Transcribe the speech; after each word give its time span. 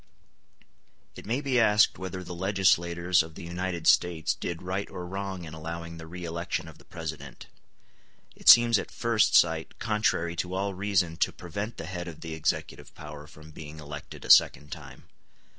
It 1.15 1.27
may 1.27 1.41
be 1.41 1.59
asked 1.59 1.99
whether 1.99 2.23
the 2.23 2.33
legislators 2.33 3.21
of 3.21 3.35
the 3.35 3.43
United 3.43 3.85
States 3.85 4.33
did 4.33 4.63
right 4.63 4.89
or 4.89 5.05
wrong 5.05 5.43
in 5.45 5.53
allowing 5.53 5.97
the 5.97 6.07
re 6.07 6.25
election 6.25 6.67
of 6.67 6.79
the 6.79 6.85
President. 6.85 7.45
It 8.35 8.49
seems 8.49 8.79
at 8.79 8.89
first 8.89 9.35
sight 9.35 9.77
contrary 9.77 10.35
to 10.37 10.55
all 10.55 10.73
reason 10.73 11.17
to 11.17 11.31
prevent 11.31 11.77
the 11.77 11.85
head 11.85 12.07
of 12.07 12.21
the 12.21 12.33
executive 12.33 12.95
power 12.95 13.27
from 13.27 13.51
being 13.51 13.77
elected 13.79 14.25
a 14.25 14.31
second 14.31 14.71
time. 14.71 15.03